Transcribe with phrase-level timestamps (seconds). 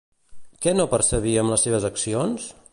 [0.65, 2.53] Què no percebia amb les seves accions?